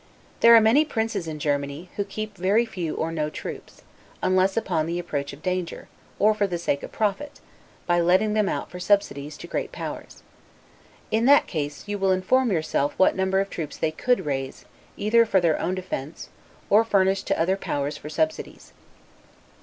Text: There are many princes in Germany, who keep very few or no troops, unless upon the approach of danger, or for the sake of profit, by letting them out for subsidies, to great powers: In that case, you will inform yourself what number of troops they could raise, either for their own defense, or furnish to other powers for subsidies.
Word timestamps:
There 0.39 0.55
are 0.55 0.59
many 0.61 0.83
princes 0.83 1.27
in 1.27 1.37
Germany, 1.37 1.91
who 1.95 2.03
keep 2.03 2.35
very 2.35 2.65
few 2.65 2.95
or 2.95 3.11
no 3.11 3.29
troops, 3.29 3.83
unless 4.23 4.57
upon 4.57 4.87
the 4.87 4.97
approach 4.97 5.31
of 5.31 5.43
danger, 5.43 5.89
or 6.17 6.33
for 6.33 6.47
the 6.47 6.57
sake 6.57 6.81
of 6.81 6.91
profit, 6.91 7.39
by 7.85 7.99
letting 8.01 8.33
them 8.33 8.49
out 8.49 8.71
for 8.71 8.79
subsidies, 8.79 9.37
to 9.37 9.45
great 9.45 9.71
powers: 9.71 10.23
In 11.11 11.25
that 11.25 11.45
case, 11.45 11.87
you 11.87 11.99
will 11.99 12.11
inform 12.11 12.51
yourself 12.51 12.95
what 12.97 13.15
number 13.15 13.39
of 13.39 13.51
troops 13.51 13.77
they 13.77 13.91
could 13.91 14.25
raise, 14.25 14.65
either 14.97 15.23
for 15.23 15.39
their 15.39 15.59
own 15.59 15.75
defense, 15.75 16.29
or 16.71 16.83
furnish 16.83 17.21
to 17.21 17.39
other 17.39 17.55
powers 17.55 17.95
for 17.95 18.09
subsidies. 18.09 18.73